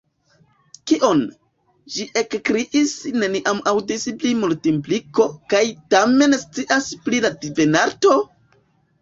[0.91, 1.19] "Kion?"
[1.95, 2.93] Ĝi ekkriis
[3.25, 5.63] "neniam aŭdis pri Multimpliko kaj
[5.97, 8.17] tamen scias pri la Divenarto?»